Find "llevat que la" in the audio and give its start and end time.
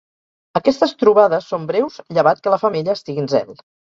2.19-2.61